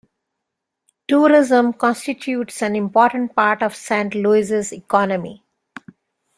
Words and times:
Tourism 1.07 1.73
constitutes 1.73 2.63
an 2.63 2.75
important 2.75 3.35
part 3.35 3.61
of 3.61 3.75
Saint-Louis' 3.75 4.73
economy. 4.73 5.43